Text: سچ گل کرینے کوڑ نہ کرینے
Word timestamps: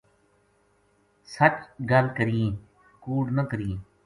سچ 1.35 1.55
گل 1.89 2.05
کرینے 2.17 2.51
کوڑ 3.03 3.23
نہ 3.35 3.43
کرینے 3.49 3.77